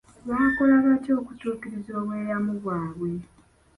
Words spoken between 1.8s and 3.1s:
obweyamu bwabwe?